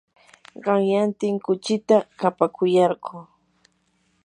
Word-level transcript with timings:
qanyantin 0.63 1.35
kuchita 1.45 1.97
kapakuyarquu. 2.19 3.15